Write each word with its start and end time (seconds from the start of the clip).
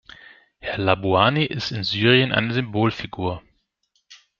Herr 0.57 0.79
Labouani 0.79 1.45
ist 1.45 1.69
in 1.69 1.83
Syrien 1.83 2.31
eine 2.31 2.55
Symbolfigur. 2.55 3.43